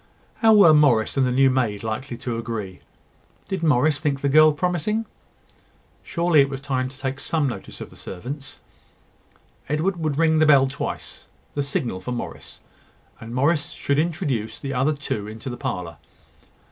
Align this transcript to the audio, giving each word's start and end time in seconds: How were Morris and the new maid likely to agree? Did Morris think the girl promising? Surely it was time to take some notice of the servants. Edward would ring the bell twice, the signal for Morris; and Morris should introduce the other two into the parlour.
How 0.37 0.55
were 0.55 0.73
Morris 0.73 1.15
and 1.15 1.27
the 1.27 1.31
new 1.31 1.51
maid 1.51 1.83
likely 1.83 2.17
to 2.17 2.35
agree? 2.39 2.79
Did 3.47 3.61
Morris 3.61 3.99
think 3.99 4.19
the 4.21 4.29
girl 4.29 4.51
promising? 4.51 5.05
Surely 6.01 6.41
it 6.41 6.49
was 6.49 6.59
time 6.59 6.89
to 6.89 6.97
take 6.97 7.19
some 7.19 7.47
notice 7.47 7.81
of 7.81 7.91
the 7.91 7.95
servants. 7.95 8.61
Edward 9.69 9.97
would 9.97 10.17
ring 10.17 10.39
the 10.39 10.47
bell 10.47 10.65
twice, 10.65 11.27
the 11.53 11.61
signal 11.61 11.99
for 11.99 12.13
Morris; 12.13 12.61
and 13.19 13.35
Morris 13.35 13.69
should 13.73 13.99
introduce 13.99 14.57
the 14.57 14.73
other 14.73 14.93
two 14.93 15.27
into 15.27 15.51
the 15.51 15.55
parlour. 15.57 15.97